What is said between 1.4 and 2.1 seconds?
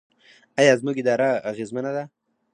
اغیزمنه ده؟